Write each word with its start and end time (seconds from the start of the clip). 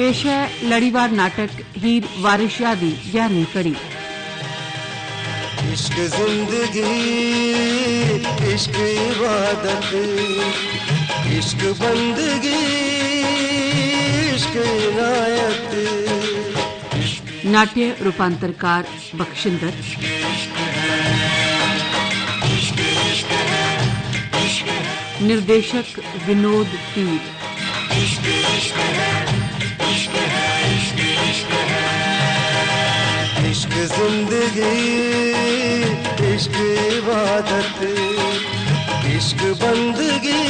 पेश 0.00 0.20
है 0.26 0.68
लड़ीवार 0.68 1.10
नाटक 1.12 1.50
हीर 1.78 2.04
वारिश 2.18 2.54
यादी 2.60 2.90
ग्यारहवीं 3.06 3.44
कड़ी। 3.54 3.72
इश्क 5.72 5.96
ज़िंदगी 6.12 6.92
इश्क 8.52 8.76
इबादत 8.84 9.90
इश्क 11.38 11.64
बंदगी 11.80 12.62
इश्क 14.36 14.56
इनायत। 14.62 15.68
नाट्य 17.52 17.84
रूपांतरकार 18.02 18.82
बख्शिंदर 19.16 19.72
निर्देशक 25.28 25.88
विनोद 26.26 26.70
पीर 26.94 27.20
ज़िंदगी, 33.86 34.74
इश्क 36.34 36.56
इबादत, 36.96 37.78
इश्क 39.16 39.42
बंदगी, 39.62 40.42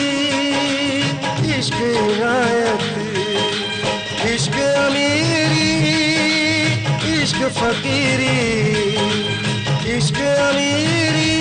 इश्क 1.59 1.79
इनायत 1.91 2.91
इश्क 4.31 4.53
अमीरी, 4.53 5.71
इश्क 7.23 7.41
फकीरी, 7.59 8.37
इश्क 9.97 10.21
अमीरी, 10.21 11.33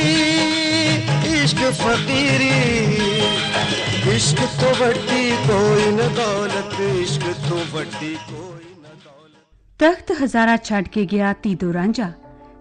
इश्क 1.43 1.61
फकीरी। 1.81 2.55
इश्क 4.15 4.39
तो 4.61 4.69
बड़ी 4.79 5.23
कोई 5.47 5.85
न 5.91 6.07
दौलत, 6.15 6.79
इश्क 7.03 7.23
तो 7.49 7.55
बड़ी 7.73 8.15
कोई 8.29 8.68
ਤਖਤ 9.79 10.11
ਹਜ਼ਾਰਾ 10.23 10.57
ਛੱਡ 10.57 10.87
ਕੇ 10.87 11.05
ਗਿਆ 11.05 11.33
ਤੀਦੋ 11.33 11.73
ਰਾਂਝਾ। 11.73 12.11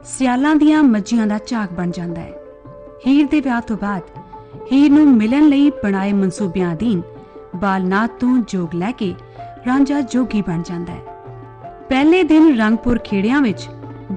ਸਿਆਲਾਂ 0.04 0.54
ਦੀਆਂ 0.56 0.82
ਮੱਝੀਆਂ 0.82 1.26
ਦਾ 1.26 1.38
ਝਾਕ 1.46 1.72
ਬਣ 1.72 1.90
ਜਾਂਦਾ 1.90 2.20
ਹੈ। 2.20 2.32
ਹੀਰ 3.06 3.26
ਦੇ 3.26 3.40
ਵਿਆਹ 3.40 3.60
ਤੋਂ 3.60 3.76
ਬਾਅਦ 3.76 4.02
ਹੀਰ 4.72 4.90
ਨੂੰ 4.92 5.06
ਮਿਲਣ 5.06 5.48
ਲਈ 5.48 5.70
ਬਣਾਏ 5.70 6.12
ਮਨਸੂਬਿਆਂ 6.12 6.72
ਅਧੀਨ 6.72 7.02
ਬਾਲਨਾਥ 7.56 8.10
ਤੋਂ 8.10 8.38
ਜੋਗ 8.48 8.74
ਲੈ 8.74 8.90
ਕੇ 8.92 9.14
ਰਾਂਝਾ 9.66 10.00
ਜੋਗੀ 10.00 10.42
ਬਣ 10.42 10.62
ਜਾਂਦਾ 10.62 10.92
ਹੈ। 10.92 11.00
ਪਹਿਲੇ 11.88 12.22
ਦਿਨ 12.22 12.56
ਰੰਗਪੁਰ 12.58 12.98
ਖੇੜਿਆਂ 12.98 13.40
ਵਿੱਚ 13.42 13.68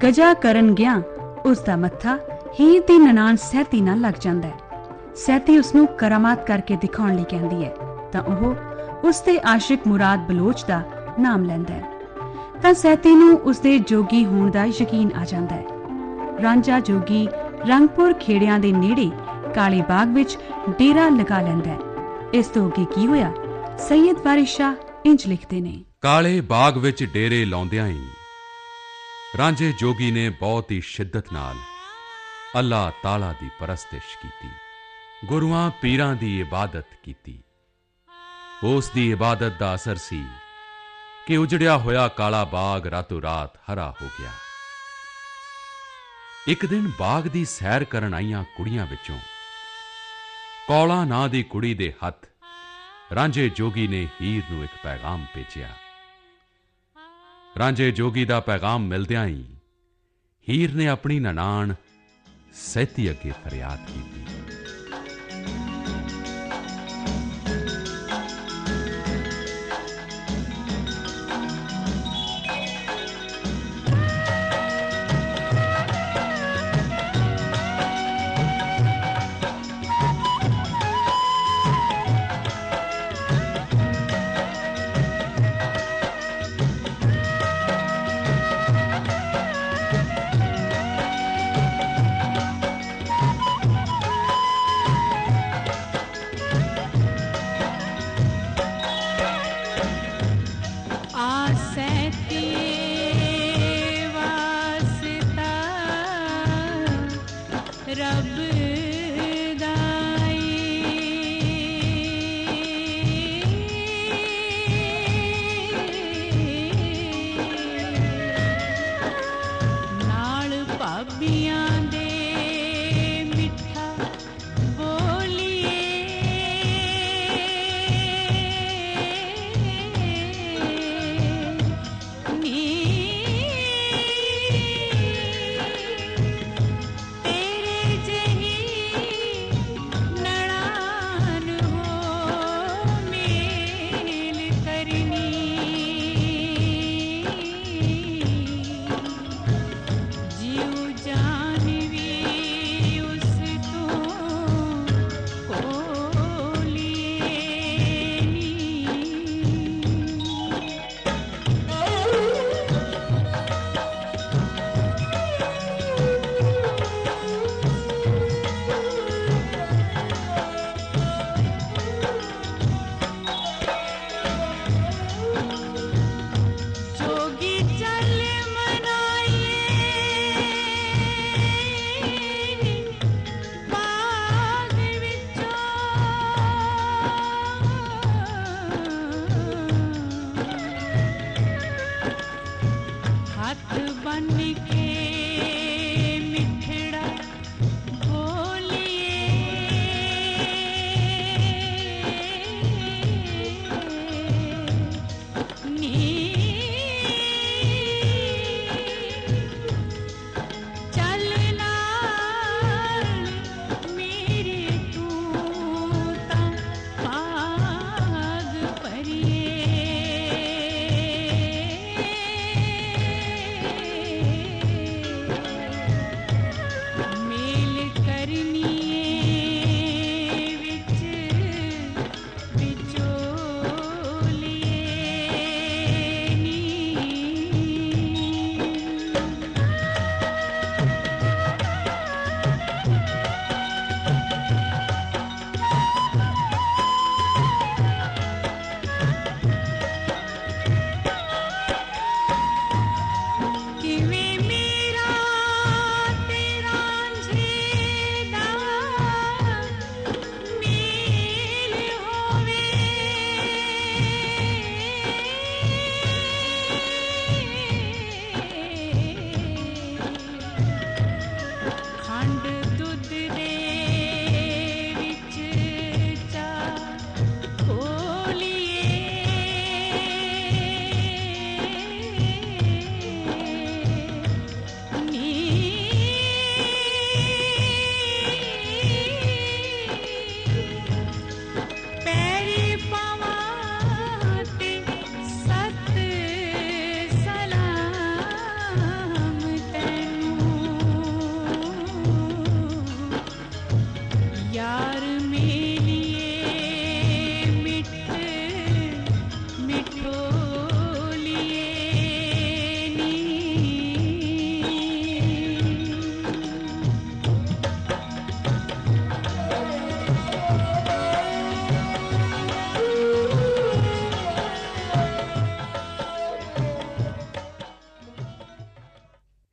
ਗਜਾ 0.04 0.34
ਕਰਨ 0.34 0.74
ਗਿਆ 0.74 1.02
ਉਸ 1.46 1.60
ਦਾ 1.60 1.76
ਮੱਥਾ 1.76 2.18
ਹੀਰ 2.60 2.82
ਦੀ 2.82 2.98
ਨਨਾਣ 2.98 3.36
ਸਹਿਤੀ 3.36 3.82
ਨਾਲ 3.82 4.00
ਲੱਗ 4.00 4.14
ਜਾਂਦਾ 4.22 4.48
ਹੈ। 4.48 4.54
ਸਹਿਤੀ 5.16 5.58
ਉਸ 5.58 5.76
ਨੂੰ 5.76 5.88
ਕਰਾਮਾਤ 5.88 6.48
ਕਰਕੇ 6.48 6.76
ਦਿਖਾਉਣ 6.76 7.16
ਲਈ 7.16 7.24
ਕਹਿੰਦੀ 7.24 7.64
ਹੈ 7.66 7.74
ਤਾਂ 8.12 8.22
ਉਹ 8.22 8.56
ਉਸ 9.08 9.22
ਦੇ 9.22 9.40
ਆਸ਼ਿਕ 9.46 9.88
ਮੁਰਾਦ 9.88 10.28
ਬਲੋਚ 10.28 10.64
ਦਾ 10.68 10.82
ਨਾਮ 11.20 11.46
ਲੈਂਦਾ 11.46 11.74
ਹੈ। 11.74 12.01
ਤਾਂ 12.62 12.74
ਸੈਤੀ 12.74 13.16
ਨੂੰ 13.16 13.40
ਉਸਦੇ 13.40 13.80
ਜੋਗੀ 13.80 14.26
ਹੋਣ 14.26 14.52
ਦਾ 14.52 14.66
ਯਕੀਨ 14.66 15.12
ਆ 15.16 15.26
ਜਾਂਦਾ 15.26 15.56
ਹੈ। 15.56 15.66
ਰਾਂਝਾ 16.44 16.80
ਜੋਗੀ 16.80 17.28
ਰੰਗਪੁਰ 17.68 18.14
ਖੇੜਿਆਂ 18.14 18.60
ਦੇ 18.60 18.72
ਨੇੜੇ 18.72 19.12
ਕਾਲੇ 19.56 19.82
ਬਾਗ 19.82 20.16
ਵਿੱਚ 20.16 20.38
ਡੇਰਾ 20.70 21.10
ਲਗਾ 21.10 21.42
ਲੈਂਦਾ 21.42 21.72
ਹੈ। 21.72 21.78
ਇਸ 22.34 22.48
ਤੋਂ 22.48 22.70
ਅੱਗੇ 22.70 22.86
ਕੀ 22.86 23.08
ਹੋਇਆ? 23.08 23.34
ਸੈਯਦ 23.78 24.18
ਵਾਰਿਸ 24.26 24.50
ਸ਼ਾਹ 24.50 24.76
ਇੰਜ 25.06 25.28
ਲਿਖਦੇ 25.28 25.62
ਨੇ। 25.62 25.84
ਕਾਲੇ 26.02 26.42
ਬਾਗ 26.42 26.78
ਵਿੱਚ 26.78 27.04
ਡੇਰੇ 27.04 27.46
ਲਾਉਂਦਿਆਂ 27.46 27.88
ਹੀ 27.88 28.08
ਰਾਂਝੇ 29.38 29.74
ਜੋਗੀ 29.80 30.12
ਨੇ 30.12 30.30
ਬਹੁਤ 30.30 30.72
ਹੀ 30.72 30.82
ਸ਼ਿੱਦਤ 30.82 31.34
ਨਾਲ 31.34 31.56
ਅੱਲਾਹ 32.60 32.92
ਤਾਲਾ 33.04 33.34
ਦੀ 33.42 33.50
ਪਰਸਤਿਸ਼ 33.60 34.18
ਕੀਤੀ। 34.22 34.50
ਗੁਰੂਆਂ 35.26 35.72
ਪੀਰਾਂ 35.82 36.16
ਦੀ 36.16 36.40
ਇਬਾਦਤ 36.40 36.86
ਕੀਤੀ। 37.04 37.44
ਉਸ 38.64 38.92
ਦੀ 38.96 39.12
ਇਬਾਦਤ 39.12 39.54
ਦਾ 39.60 39.76
ਅਸਰ 39.76 39.96
ਸੀ 39.96 40.24
ਕਿ 41.28 41.38
ਉਜੜਿਆ 41.38 41.78
ਹੋਇਆ 41.78 42.08
ਕਾਲਾ 42.08 42.44
ਬਾਗ 42.44 42.88
ਰਾਤੋਂ 42.88 43.22
ਰਾਤ 43.22 43.58
ਹਰਾ 43.58 43.94
ਹੋ 44.02 44.08
ਗਿਆ। 44.20 44.32
ਇੱਕ 46.48 46.66
ਦਿਨ 46.66 46.92
ਬਾਗ 47.00 47.24
ਦੀ 47.24 47.46
ਸੈਰ 47.46 47.84
ਕਰਨ 47.84 48.14
ਆਈਆਂ 48.14 48.44
ਕੁੜੀਆਂ 48.58 48.86
ਵਿੱਚੋਂ 48.86 49.20
ਕੌਲਾ 50.68 51.04
ਨਾਂ 51.06 51.30
ਦੀ 51.30 51.44
ਕੁੜੀ 51.44 51.74
ਦੇ 51.74 51.94
ਹੱਥ 52.08 52.26
ਰਾਂਝੇ 53.16 53.50
ਜੋਗੀ 53.50 53.88
ਨੇ 53.88 54.08
ਹੀਰ 54.22 54.44
ਨੂੰ 54.52 54.64
ਇੱਕ 54.64 54.74
ਪੈਗਾਮ 54.84 55.26
ਭੇਜਿਆ। 55.36 55.70
ਰਾਂਝੇ 57.60 57.92
ਜੋਗੀ 57.92 58.26
ਦਾ 58.26 58.40
ਪੈਗਾਮ 58.40 58.88
ਮਿਲਦਿਆਂ 58.88 59.26
ਹੀ 59.28 59.46
ਹੀਰ 60.50 60.74
ਨੇ 60.74 60.88
ਆਪਣੀ 60.88 61.20
ਨਨਾਣ 61.20 61.74
ਸੈਤੀ 62.54 63.10
ਅੱਗੇ 63.12 63.32
ਫਰਿਆਦ 63.32 63.86
ਕੀਤੀ। 63.86 64.41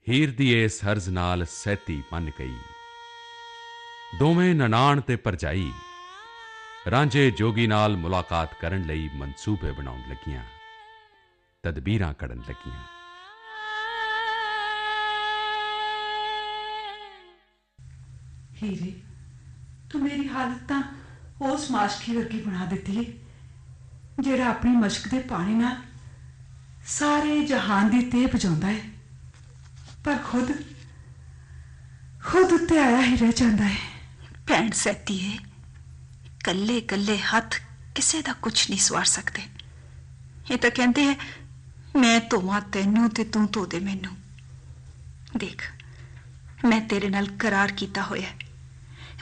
ਹੀਰ 0.09 0.31
ਦੀ 0.31 0.63
ਇਸ 0.65 0.79
ਹਰਜ਼ 0.85 1.09
ਨਾਲ 1.09 1.45
ਸਹਿਤੀ 1.45 2.03
ਮੰਨ 2.13 2.31
ਗਈ। 2.39 2.55
ਦੋਵੇਂ 4.19 4.55
ਨਨਾਣ 4.55 5.01
ਤੇ 5.01 5.17
ਭਰਜਾਈ 5.17 5.73
ਰਾਂਝੇ 6.91 7.31
ਜੋਗੀ 7.31 7.67
ਨਾਲ 7.67 7.97
ਮੁਲਾਕਾਤ 7.97 8.55
ਕਰਨ 8.61 8.83
ਲਈ 8.83 9.09
ਮਨਸੂਬੇ 9.15 9.73
ਬਣਾਉਣ 9.73 10.01
ਲੱਗੀਆਂ, 10.11 10.43
ਤਦਬੀਰਾਂ 11.65 12.13
ਕਰਨ 12.15 12.43
ਲੱਗੀਆਂ। 12.49 12.83
ਹੀਰੇ, 18.63 18.93
ਤੂੰ 19.91 20.03
ਮੇਰੀ 20.03 20.29
ਹਾਲਤ 20.29 20.69
ਤਾਂ 20.69 20.83
ਉਸ 21.43 21.71
ਮਾਸ਼ਕੀ 21.71 22.17
ਵਰਗੀ 22.17 22.41
ਬਣਾ 22.41 22.65
ਦਿੱਤੀ 22.65 22.99
ਹੈ 22.99 23.11
ਜਿਹੜਾ 24.21 24.49
ਆਪਣੀ 24.49 24.77
ਮਸ਼ਕ 24.77 25.09
ਦੇ 25.09 25.19
ਪਾਣੀ 25.21 25.55
ਨਾਲ 25.55 25.77
ਸਾਰੇ 26.87 27.43
ਜਹਾਨ 27.47 27.91
ਦੀ 27.91 28.11
ਤੇਹ 28.11 28.29
ਬੁਝਾਉਂਦਾ 28.29 28.69
ਹੈ 28.69 28.98
ਪਰ 30.05 30.19
ਖੁਦ 30.25 30.53
ਖੁਦ 32.25 32.53
ਉੱਤੇ 32.53 32.79
ਆਇਆ 32.79 33.03
ਹੀ 33.03 33.17
ਰਹਿ 33.17 33.33
ਜਾਂਦਾ 33.33 33.65
ਹੈ। 33.65 33.79
ਭੈਣ 34.47 34.71
ਸੱਤੀਏ 34.71 35.39
ਕੱਲੇ 36.45 36.81
ਕੱਲੇ 36.81 37.19
ਹੱਥ 37.19 37.55
ਕਿਸੇ 37.95 38.23
ਦਾ 38.23 38.33
ਕੁਝ 38.33 38.71
ਨਹੀਂ 38.71 38.81
ਸਵਾਰ 38.81 39.05
ਸਕਦੇ। 39.05 39.43
ਇਹ 40.51 40.59
ਤਾਂ 40.59 40.71
ਕਹਿੰਦੇ 40.71 41.05
ਹੈ, 41.05 41.17
ਮੈਂ 41.97 42.21
ਧੋਵਾਂ 42.31 42.61
ਤੈਨੂੰ 42.61 43.11
ਤੇ 43.11 43.25
ਤੂੰ 43.25 43.49
ਧੋ 43.53 43.67
ਦੇ 43.67 43.81
ਮੈਨੂੰ। 43.81 44.17
ਦੇਖ, 45.37 45.63
ਮੈਂ 46.65 46.81
ਤੇਰੇ 46.81 47.09
ਨਾਲ 47.09 47.27
ਕਰਾਰ 47.27 47.73
ਕੀਤਾ 47.73 48.03
ਹੋਇਆ 48.03 48.29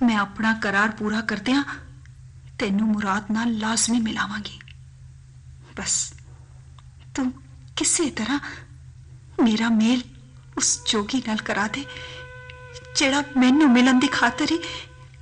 ਮੈਂ 0.02 0.16
ਆਪਣਾ 0.16 0.52
ਕਰਾਰ 0.54 0.90
ਪੂਰਾ 0.90 1.20
ਕਰਦਿਆਂ 1.20 1.64
ਤੈਨੂੰ 2.58 2.88
ਮੁਰਾਦ 2.88 3.30
ਨਾਲ 3.30 3.58
ਲਾਜ਼ਮੀ 3.58 4.00
ਮਿਲਾਵਾਂਗੀ। 4.00 4.60
ਬਸ, 5.76 6.14
ਤੂੰ 7.14 7.32
ਕਿਸੇ 7.76 8.10
ਤਰ੍ਹਾਂ 8.10 8.40
ਮੇਰਾ 9.42 9.68
ਮੇਲ 9.68 10.02
ਉਸ 10.56 10.78
ਜੋਗੀ 10.86 11.22
ਨਾਲ 11.26 11.36
ਕਰਾ 11.44 11.66
ਦੇ 11.68 11.84
ਜਿਹੜਾ 12.96 13.22
ਮੈਨੂੰ 13.36 13.70
ਮਿਲਣ 13.70 13.98
ਦੀ 14.00 14.06
ਖਾਤਰ 14.12 14.50
ਹੀ 14.50 14.58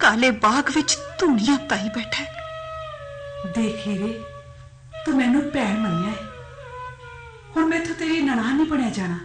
ਕਾਲੇ 0.01 0.31
ਬਾਗ 0.43 0.71
ਵਿੱਚ 0.77 0.97
ਧੂਣੀਆਂ 1.19 1.57
ਤਾਈ 1.69 1.89
ਬੈਠਾ 1.89 2.23
ਹੈ 2.23 3.53
ਦੇਖ 3.55 3.87
ਹੀਰੇ 3.87 4.13
ਤੂੰ 5.07 5.17
ਮੈਨੂੰ 5.17 5.43
ਭੈਣ 5.51 5.79
ਮੰਨਿਆ 5.79 6.11
ਹੈ 6.11 6.17
ਹੁਣ 7.57 7.67
ਮੈਥੋਂ 7.67 7.95
ਤੇਰੀ 7.95 8.21
ਨਨਾਣ 8.21 8.55
ਨਹੀਂ 8.55 8.67
ਬਣਿਆ 8.67 8.91
ਜਾਣਾ 8.91 9.19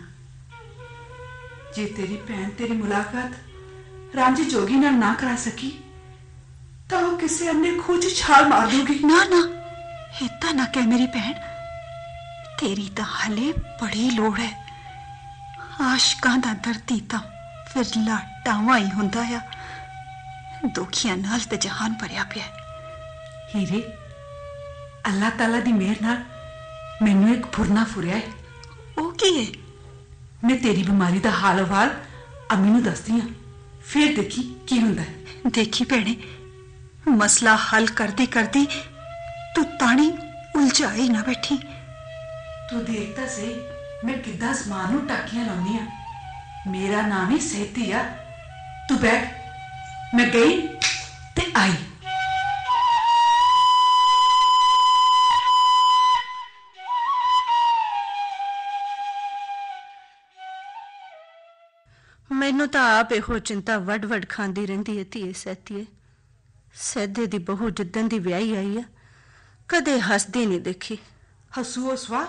ਜੇ 1.75 1.85
ਤੇਰੀ 1.87 2.17
ਭੈਣ 2.27 2.49
ਤੇਰੀ 2.49 2.73
ਮੁਲਾਕਾਤ 2.73 4.15
ਰਾਂਝੀ 4.15 4.43
ਜੋਗੀ 4.45 4.75
ਨਾਲ 4.75 4.93
ਨਾ 4.95 5.13
ਕਰਾ 5.13 5.35
ਸਕੀ 5.39 5.71
ਤਾਂ 6.89 7.01
ਉਹ 7.01 7.17
ਕਿਸੇ 7.17 7.49
ਅੰਨੇ 7.49 7.71
'ਚ 7.99 8.13
ਛਾਲ 8.15 8.47
ਮਾਰ 8.47 8.67
ਦੂਗੀ 8.67 8.99
ਨਾ 9.05 9.23
ਨਾ 9.25 9.41
ਏਦਾਂ 10.23 10.53
ਨਾ 10.53 10.65
ਕਹਿ 10.65 10.87
ਮੇਰੀ 10.87 11.05
ਭੈਣ 11.07 11.33
ਤੇਰੀ 12.59 12.87
ਤਾਂ 12.95 13.05
ਹਲੇ 13.07 13.51
ਬੜੀ 13.81 14.09
ਲੋੜ 14.11 14.39
ਹੈ 14.39 14.51
ਆਸ਼ਕਾਂ 15.81 16.37
ਦਾ 16.37 16.53
ਦਰਦੀ 16.53 17.01
ਤਾਂ 17.01 17.19
ਫਿਰ 17.67 17.85
ਲਾਟਾਵਾਂ 17.97 18.77
ਹੀ 18.77 18.91
ਹੁੰਦਾ 18.91 19.21
ਆ। 19.21 19.41
ਦੁਖੀਆਂ 20.65 21.17
ਨਾਲ 21.17 21.39
ਤੇ 21.39 21.57
ਜਹਾਨ 21.57 21.93
ਭਰਿਆ 21.93 22.23
ਪਿਆ। 22.23 22.43
ਹੀਰੇ 23.55 23.93
ਅੱਲਾਹ 25.07 25.31
ਤਾਲਾ 25.31 25.59
ਦੀ 25.59 25.71
ਮਿਹਰ 25.73 25.95
ਨਾਲ 26.01 26.23
ਮੈਨੂੰ 27.03 27.33
ਇੱਕ 27.33 27.47
ਫੁਰਨਾ 27.47 27.83
ਫੁਰਿਆ 27.83 28.15
ਹੈ। 28.15 28.21
ਉਹ 28.97 29.11
ਕੀ 29.11 29.45
ਹੈ? 29.45 29.61
ਮੈਂ 30.43 30.57
ਤੇਰੀ 30.57 30.83
ਬਿਮਾਰੀ 30.83 31.19
ਦਾ 31.19 31.31
ਹਾਲ 31.31 31.65
ਹਵਾਲ 31.65 32.01
ਅੰਮੀ 32.51 32.69
ਨੂੰ 32.69 32.83
ਦੱਸਦੀ 32.83 33.21
ਹਾਂ। 33.21 33.27
ਫਿਰ 33.81 34.15
ਦੇਖੀ 34.15 34.55
ਕੀ 34.67 34.79
ਹੁੰਦਾ 34.79 35.01
ਹੈ। 35.01 35.13
ਦੇਖੀ 35.47 35.85
ਭੈਣੇ 35.85 36.15
ਮਸਲਾ 37.07 37.55
ਹੱਲ 37.55 37.87
ਕਰਦੀ 37.87 38.25
ਕਰਦੀ 38.25 38.65
ਤੂੰ 39.55 39.65
ਤਾਣੀ 39.65 40.17
ਉਲਝਾਈ 40.55 41.09
ਨਾ 41.09 41.23
ਬੈਠੀ। 41.23 41.57
ਤੂੰ 42.69 42.85
ਦੇਖਦਾ 42.85 43.27
ਸਹੀ। 43.27 43.78
ਮੈਂ 44.05 44.17
ਕਿੱਦਾਂ 44.17 44.53
ਸਮਾਨ 44.53 44.91
ਨੂੰ 44.91 45.07
ਟਾਕੀਆਂ 45.07 45.45
ਲਾਉਣੀ 45.45 45.77
ਆ? 45.77 45.87
ਮੇਰਾ 46.67 47.01
ਨਾਮ 47.01 47.31
ਹੀ 47.31 47.39
ਸਹਿਤੀ 47.39 47.91
ਆ। 47.91 48.03
ਤੂੰ 48.89 48.97
ਬੈਠ। 48.97 49.33
ਮੈਂ 50.15 50.27
ਗਈ 50.27 50.67
ਤੇ 51.35 51.51
ਆਈ। 51.55 51.73
ਮੈਨੂੰ 62.31 62.67
ਤਾਂ 62.67 62.99
ਆਪ 62.99 63.11
ਇਹੋ 63.11 63.39
ਚਿੰਤਾ 63.39 63.77
ਵੱਡ 63.77 64.05
ਵੱਡ 64.05 64.25
ਖਾਂਦੀ 64.29 64.65
ਰਹਿੰਦੀ 64.65 64.99
ਹੈ 64.99 65.05
ਧੀਏ 65.11 65.33
ਸਹਿਤੀਏ 65.33 65.85
ਸਹਿਦੇ 66.73 67.25
ਦੀ 67.25 67.37
ਬਹੂ 67.37 67.69
ਜਿੱਦਣ 67.69 68.07
ਦੀ 68.07 68.19
ਵਿਆਹੀ 68.19 68.55
ਆਈ 68.55 68.77
ਆ 68.77 68.83
ਕਦੇ 69.69 69.99
ਹੱਸਦੀ 69.99 70.45
ਨਹੀਂ 70.45 70.61
ਦੇਖੀ। 70.61 70.97
ਹਸੂ 71.61 71.95
ਸਵਾ। 71.95 72.27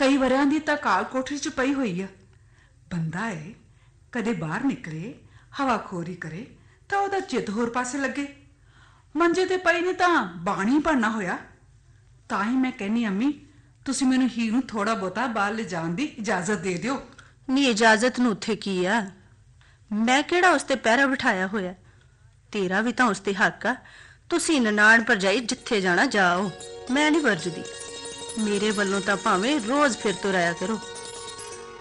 ਕਈ 0.00 0.16
ਵਰਿਆਂ 0.16 0.46
ਦੀ 0.46 0.58
ਤਾਂ 0.58 0.76
ਕਾਲ 0.76 1.04
ਕੋਠੀ 1.04 1.38
'ਚ 1.38 1.48
ਪਈ 1.48 1.74
ਹੋਈ 1.74 2.02
ਆ। 2.02 2.06
ਬੰਦਾ 2.90 3.30
ਏ, 3.30 3.54
ਕਦੇ 4.12 4.32
ਬਾਹਰ 4.32 4.64
ਨਿਕਲੇ, 4.64 5.14
ਹਵਾ 5.60 5.76
ਖੋਰੀ 5.76 6.14
ਕਰੇ, 6.14 6.46
ਤਾਂ 6.88 6.98
ਉਹਦਾ 6.98 7.20
ਚਿੱਤ 7.20 7.50
ਹੋਰ 7.50 7.70
ਪਾਸੇ 7.70 7.98
ਲੱਗੇ। 7.98 8.36
ਮੰਜੇ 9.16 9.46
ਤੇ 9.46 9.56
ਪਈ 9.56 9.80
ਨੇ 9.80 9.92
ਤਾਂ 9.92 10.24
ਬਾਣੀ 10.24 10.78
ਬਣਨਾ 10.78 11.10
ਹੋਇਆ। 11.10 11.38
ਤਾਂ 12.28 12.44
ਹੀ 12.44 12.56
ਮੈਂ 12.56 12.72
ਕਹਿੰਨੀ 12.72 13.06
ਅੰਮੀ, 13.06 13.46
ਤੁਸੀਂ 13.84 14.06
ਮੈਨੂੰ 14.06 14.28
ਹੀਰ 14.28 14.52
ਨੂੰ 14.52 14.62
ਥੋੜਾ 14.62 14.94
ਬਹੁਤਾ 14.94 15.26
ਬਾਹਰ 15.26 15.52
ਲੈ 15.52 15.62
ਜਾਣ 15.62 15.88
ਦੀ 15.88 16.04
ਇਜਾਜ਼ਤ 16.04 16.58
ਦੇ 16.58 16.78
ਦਿਓ। 16.78 17.02
ਨੀ, 17.50 17.64
ਇਜਾਜ਼ਤ 17.64 18.20
ਨੂੰ 18.20 18.32
ਉੱਥੇ 18.32 18.56
ਕੀ 18.56 18.84
ਆ? 18.84 19.10
ਮੈਂ 19.92 20.22
ਕਿਹੜਾ 20.22 20.50
ਉਸ 20.50 20.62
ਤੇ 20.62 20.74
ਪਹਿਰਾ 20.74 21.06
ਬਿਠਾਇਆ 21.06 21.46
ਹੋਇਆ? 21.46 21.74
ਤੇਰਾ 22.52 22.80
ਵੀ 22.80 22.92
ਤਾਂ 22.92 23.06
ਉਸ 23.06 23.20
ਤੇ 23.20 23.34
ਹੱਕ 23.34 23.66
ਆ। 23.66 23.76
ਤੁਸੀਂ 24.30 24.60
ਨਨਾਣ 24.60 25.02
ਭਰਜਾਈ 25.02 25.40
ਜਿੱਥੇ 25.40 25.80
ਜਾਣਾ 25.80 26.06
ਜਾਓ। 26.06 26.50
ਮੈਂ 26.90 27.10
ਨਹੀਂ 27.10 27.22
ਵਰਜਦੀ। 27.22 27.62
ਮੇਰੇ 28.38 28.70
ਵੱਲੋਂ 28.70 29.00
ਤਾਂ 29.00 29.16
ਭਾਵੇਂ 29.16 29.60
ਰੋਜ਼ 29.60 29.98
ਫਿਰ 29.98 30.12
ਤੁਰ 30.12 30.34
ਆਇਆ 30.34 30.52
ਕਰੋ। 30.52 30.80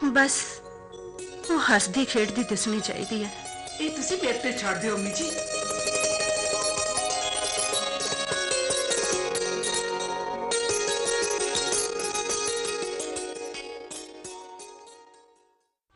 ਬਸ 0.03 0.62
ਉਹ 1.51 1.60
ਹੱਸਦੀ 1.60 2.06
ਖੇਡਦੀ 2.06 2.44
ਦਿਸਣੀ 2.44 2.79
ਚਾਹੀਦੀ 2.79 3.24
ਹੈ। 3.24 3.46
ਇਹ 3.82 3.89
ਤੁਸੀਂ 3.89 4.18
ਮੇਰੇ 4.18 4.38
ਤੇ 4.38 4.58
ਛੱਡ 4.58 4.77
ਦਿਓ 4.77 4.98
ਅੰਮੀ 4.98 5.12
ਜੀ। 5.12 5.32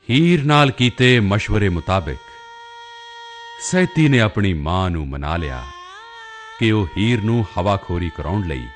ਹੀਰ 0.10 0.44
ਨਾਲ 0.44 0.72
ਕੀਤੇ 0.72 1.20
مشਵਰੇ 1.20 1.70
ਮੁਤਾਬਕ 1.70 2.16
ਸੈਤੀ 3.62 4.08
ਨੇ 4.08 4.20
ਆਪਣੀ 4.20 4.54
ਮਾਂ 4.54 4.90
ਨੂੰ 4.90 5.08
ਮਨਾ 5.08 5.38
ਲਿਆ 5.38 5.64
ਕਿ 6.60 6.72
ਉਹ 6.72 6.88
ਹੀਰ 6.98 7.22
ਨੂੰ 7.22 7.46
ਹਵਾਖੋਰੀ 7.58 8.12
ਕਰਾਉਣ 8.18 8.48
ਲਈ 8.48 8.68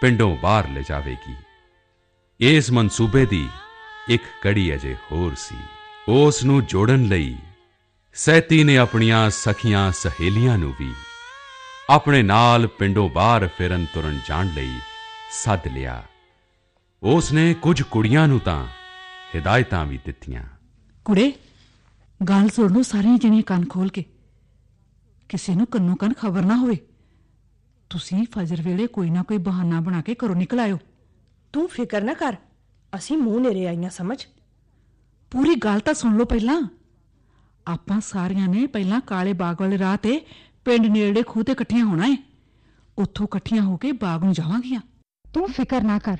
ਪਿੰਡੋਂ 0.00 0.36
ਬਾਹਰ 0.36 0.68
ਲੈ 0.68 0.82
ਜਾਵੇਗੀ 0.88 1.34
ਇਸ 2.40 2.70
ਮਨਸੂਬੇ 2.70 3.26
ਦੀ 3.26 3.48
ਇੱਕ 4.08 4.22
ਕੜੀ 4.42 4.74
ਅਜੇ 4.74 4.96
ਹੋਰ 5.12 5.34
ਸੀ। 5.34 5.56
ਉਸ 6.08 6.44
ਨੂੰ 6.44 6.64
ਜੋੜਨ 6.64 7.02
ਲਈ 7.02 7.36
ਸੈਤੀ 8.14 8.64
ਨੇ 8.64 8.78
ਆਪਣੀਆਂ 8.78 9.30
ਸਖੀਆਂ 9.30 9.92
ਸਹੇਲੀਆਂ 9.92 10.58
ਨੂੰ 10.58 10.74
ਵੀ 10.80 10.94
ਆਪਣੇ 11.90 12.22
ਨਾਲ 12.22 12.66
ਪਿੰਡੋਂ 12.66 13.08
ਬਾਹਰ 13.08 13.48
ਫਿਰਨ 13.58 13.86
ਤੁਰਨ 13.94 14.20
ਜਾਣ 14.28 14.48
ਲਈ 14.54 14.78
ਸੱਦ 15.30 15.66
ਲਿਆ। 15.66 16.04
ਉਸ 17.02 17.32
ਨੇ 17.32 17.54
ਕੁਝ 17.54 17.82
ਕੁੜੀਆਂ 17.82 18.28
ਨੂੰ 18.28 18.40
ਤਾਂ 18.40 18.66
ਹਿਦਾਇਤਾਂ 19.34 19.84
ਵੀ 19.84 19.98
ਦਿੱਤੀਆਂ। 20.04 20.42
ਕੁੜੇ, 21.04 21.32
ਗੱਲ 22.28 22.48
ਸੁਣ 22.48 22.72
ਲਓ 22.72 22.82
ਸਾਰੀਆਂ 22.82 23.18
ਜਣੀਆਂ 23.18 23.42
ਕੰਨ 23.42 23.64
ਖੋਲ 23.66 23.88
ਕੇ। 23.88 24.04
ਕਿਸੇ 25.28 25.54
ਨੂੰ 25.54 25.66
ਕੰਨੋਂ 25.66 25.96
ਕੰਨ 25.96 26.12
ਖਬਰ 26.12 26.42
ਨਾ 26.42 26.56
ਹੋਵੇ। 26.56 26.78
ਤੁਸੀਂ 27.90 28.26
ਫਜਰ 28.32 28.62
ਵੇਲੇ 28.62 28.86
ਕੋਈ 28.86 29.10
ਨਾ 29.10 29.22
ਕੋਈ 29.22 29.38
ਬਹਾਨਾ 29.38 29.80
ਬਣਾ 29.80 30.02
ਕੇ 30.02 30.14
ਘਰੋਂ 30.14 30.36
ਨਿਕਲ 30.36 30.60
ਆਇਓ। 30.60 30.78
ਤੂੰ 31.52 31.68
ਫਿਕਰ 31.68 32.02
ਨਾ 32.02 32.14
ਕਰ 32.14 32.36
ਅਸੀਂ 32.96 33.18
ਮੂੰਹ 33.18 33.40
ਨੇੜੇ 33.40 33.66
ਆਈਆਂ 33.66 33.90
ਸਮਝ। 33.90 34.26
ਪੂਰੀ 35.30 35.54
ਗੱਲ 35.54 35.80
ਤਾਂ 35.80 35.94
ਸੁਣ 35.94 36.16
ਲਓ 36.16 36.24
ਪਹਿਲਾਂ। 36.24 36.62
ਆਪਾਂ 37.66 38.00
ਸਾਰੀਆਂ 38.00 38.48
ਨੇ 38.48 38.66
ਪਹਿਲਾਂ 38.66 39.00
ਕਾਲੇ 39.00 39.32
ਬਾਗ 39.32 39.60
ਵਾਲੇ 39.60 39.78
ਰਾਹ 39.78 39.96
ਤੇ 39.96 40.26
ਪਿੰਡ 40.64 40.86
ਨੇੜੇ 40.86 41.22
ਖੂਹ 41.22 41.44
ਤੇ 41.44 41.52
ਇਕੱਠੀਆਂ 41.52 41.84
ਹੋਣਾ 41.84 42.06
ਏ। 42.06 42.16
ਉੱਥੋਂ 42.98 43.26
ਇਕੱਠੀਆਂ 43.26 43.62
ਹੋ 43.62 43.76
ਕੇ 43.76 43.92
ਬਾਗ 43.92 44.24
ਨੂੰ 44.24 44.32
ਜਾਵਾਂਗੀਆਂ। 44.32 44.80
ਤੂੰ 45.34 45.48
ਫਿਕਰ 45.48 45.82
ਨਾ 45.82 45.98
ਕਰ। 45.98 46.16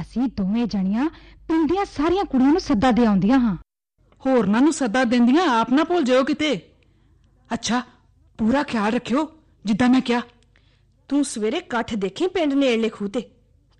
ਅਸੀਂ 0.00 0.22
ਦੋਵੇਂ 0.22 0.66
ਜਣੀਆਂ 0.66 1.08
ਪਿੰਡ 1.48 1.72
ਦੀਆਂ 1.72 1.84
ਸਾਰੀਆਂ 1.84 2.24
ਕੁੜੀਆਂ 2.24 2.50
ਨੂੰ 2.50 2.60
ਸੱਦਾ 2.60 2.90
ਦੇ 2.90 3.06
ਆਉਂਦੀਆਂ 3.06 3.38
ਹਾਂ। 3.38 3.56
ਹੋਰਨਾਂ 4.26 4.60
ਨੂੰ 4.60 4.72
ਸੱਦਾ 4.72 5.04
ਦਿੰਦੀਆਂ 5.04 5.60
ਆਪ 5.60 5.72
ਨਾ 5.72 5.84
ਭੁੱਲ 5.84 6.04
ਜਾਇਓ 6.04 6.24
ਕਿਤੇ। 6.24 6.72
ਅੱਛਾ 7.54 7.82
ਪੂਰਾ 8.38 8.62
ਖਿਆਲ 8.62 8.92
ਰੱਖਿਓ 8.92 9.32
ਜਿੱਦਾਂ 9.64 9.88
ਮੈਂ 9.88 10.00
ਕਿਹਾ। 10.00 10.20
ਤੂੰ 11.10 11.24
ਸਵੇਰੇ 11.24 11.56
ਇਕੱਠ 11.56 11.94
ਦੇਖੀ 11.94 12.26
ਪਿੰਡ 12.26 12.52
ਨੇੜਲੇ 12.54 12.88
ਖੂਹ 12.88 13.08
ਤੇ? 13.08 13.20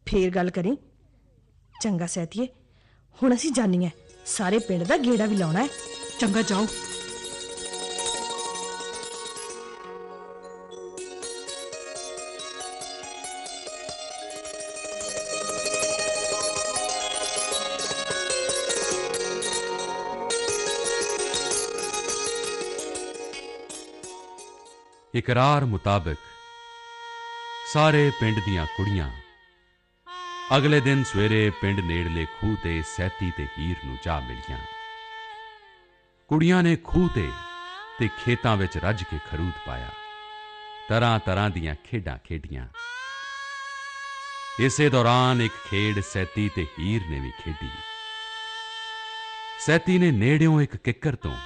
ਫੇਰ 0.06 0.30
ਗੱਲ 0.30 0.50
ਕਰੀ। 0.50 0.76
ਚੰਗਾ 1.82 2.06
ਸਹਿਤੀਏ 2.06 2.48
ਹੁਣ 3.22 3.34
ਅਸੀਂ 3.34 3.52
ਜਾਣੀਏ 3.52 3.90
ਸਾਰੇ 4.26 4.58
ਪਿੰਡ 4.58 4.84
ਦਾ 4.84 4.96
ਗੇੜਾ 4.96 5.26
ਵੀ 5.26 5.36
ਲਾਉਣਾ 5.36 5.62
ਹੈ 5.62 5.68
ਚੰਗਾ 6.20 6.42
ਜਾਓ। 6.42 6.66
ਇਕਰਾਰ 25.14 25.64
ਮੁਤਾਬਕ 25.64 26.16
ਸਾਰੇ 27.72 28.10
ਪਿੰਡ 28.20 28.40
ਦੀਆਂ 28.44 28.66
ਕੁੜੀਆਂ। 28.66 29.10
ਅਗਲੇ 30.56 30.80
ਦਿਨ 30.80 31.04
ਸਵੇਰੇ 31.04 31.50
ਪਿੰਡ 31.50 31.80
ਨੇੜਲੇ 31.80 32.26
ਖੂਹ 32.26 32.56
ਤੇ 32.64 32.82
ਸੈਤੀ 32.82 33.30
ਤੇ 33.30 33.46
ਹੀਰ 33.58 33.76
ਨੂੰ 33.84 33.98
ਜਾ 34.04 34.20
ਮਿਲੀਆਂ। 34.20 34.58
ਕੁੜੀਆਂ 36.28 36.62
ਨੇ 36.62 36.76
ਖੂਹ 36.76 37.08
ਤੇ 37.08 37.30
ਤੇ 37.98 38.08
ਖੇਤਾਂ 38.08 38.56
ਵਿੱਚ 38.56 38.78
ਰੱਜ 38.78 39.02
ਕੇ 39.02 39.18
ਖਰੂਦ 39.30 39.52
ਪਾਇਆ। 39.66 39.88
ਤਰ੍ਹਾਂ 40.88 41.18
ਤਰ੍ਹਾਂ 41.18 41.50
ਦੀਆਂ 41.50 41.74
ਖੇਡਾਂ 41.84 42.18
ਖੇਡੀਆਂ। 42.18 42.66
ਇਸੇ 44.60 44.88
ਦੌਰਾਨ 44.88 45.42
ਇੱਕ 45.42 45.54
ਖੇਡ 45.70 46.00
ਸੈਤੀ 46.00 46.48
ਤੇ 46.48 46.66
ਹੀਰ 46.78 47.02
ਨੇ 47.10 47.20
ਵੀ 47.20 47.30
ਖੇਡੀ। 47.30 47.70
ਸੈਤੀ 49.60 49.98
ਨੇ 49.98 50.10
ਨੇੜਿਓਂ 50.10 50.60
ਇੱਕ 50.62 50.76
ਕਿੱਕਰ 50.76 51.16
ਤੋਂ 51.16 51.36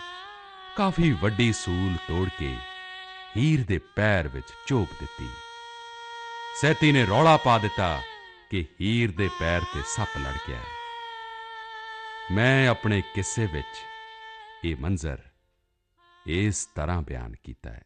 ਕਾਫੀ 0.76 1.12
ਵੱਡੀ 1.12 1.52
ਸੂਲ 1.52 1.97
ਤੋੜ 2.09 2.28
ਕੇ 2.38 2.57
ਹੀਰ 3.37 3.64
ਦੇ 3.64 3.78
ਪੈਰ 3.78 4.28
ਵਿੱਚ 4.28 4.49
ਝੋਕ 4.66 4.88
ਦਿੱਤੀ। 5.00 5.28
ਸੈਤੀ 6.62 6.92
ਨੇ 6.92 7.06
ਰੌਲਾ 7.06 7.37
ਪਾ 7.37 7.58
ਦਿੱਤਾ 7.58 8.02
ਕਿ 8.50 8.66
ਹੀਰ 8.80 9.11
ਦੇ 9.11 9.28
ਪੈਰ 9.40 9.61
ਤੇ 9.61 9.80
ਸੱਪ 9.87 10.18
ਲੜ 10.18 10.34
ਗਿਆ। 10.49 10.58
ਹੈ 10.58 10.64
ਮੈਂ 12.32 12.68
ਆਪਣੇ 12.68 13.02
ਕਿੱਸੇ 13.14 13.46
ਵਿੱਚ 13.46 13.80
ਇਹ 14.64 14.76
ਮੰਜ਼ਰ 14.76 15.18
ਇਸ 16.26 16.66
ਤਰ੍ਹਾਂ 16.66 17.02
ਬਿਆਨ 17.02 17.34
ਕੀਤਾ 17.44 17.70
ਹੈ। 17.70 17.82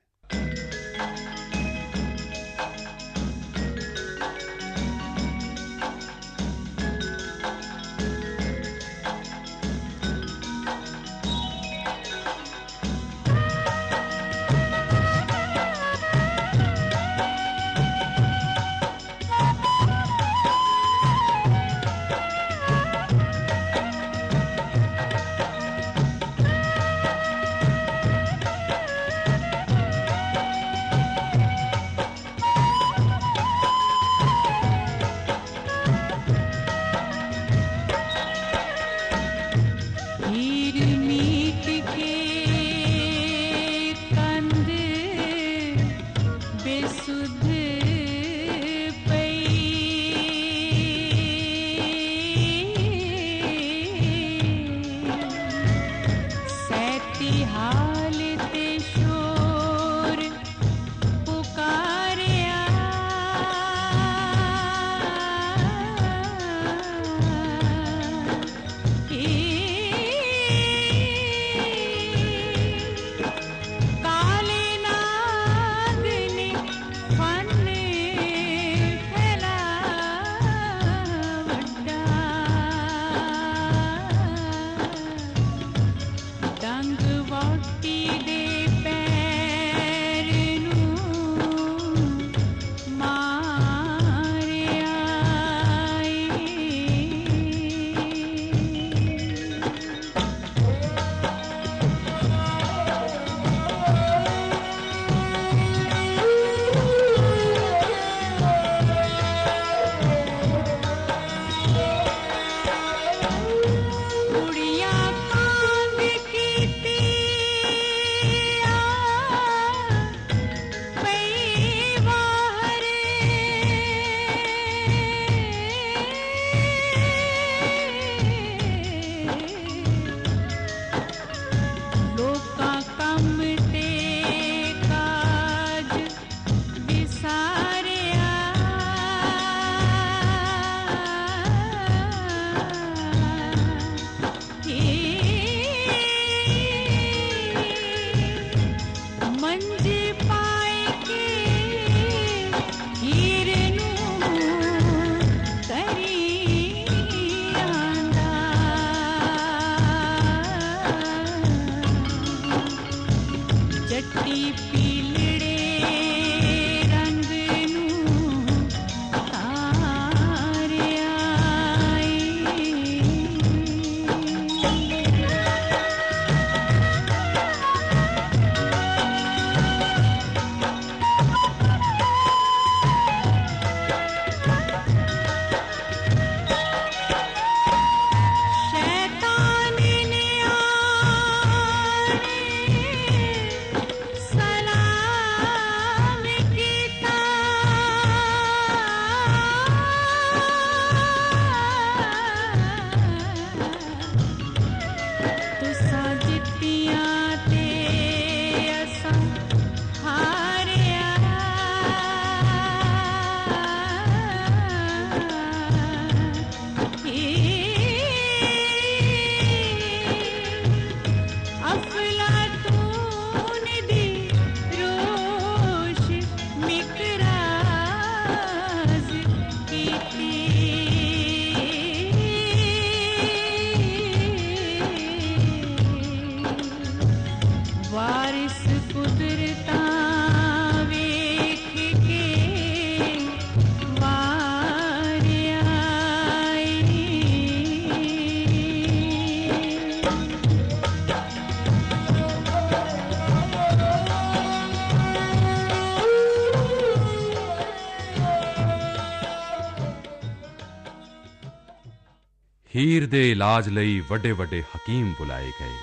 ਹੀਰ 262.98 263.06
ਦੇ 263.06 263.30
ਇਲਾਜ 263.30 263.68
ਲਈ 263.68 264.00
ਵੱਡੇ 264.00 264.32
ਵੱਡੇ 264.32 264.62
ਹਕੀਮ 264.76 265.12
ਬੁਲਾਏ 265.12 265.52
ਗਏ। 265.60 265.78